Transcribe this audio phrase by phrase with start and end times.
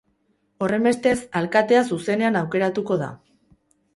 [0.67, 3.13] Horrenbestez, alkatea zuzenean aukeratuko da.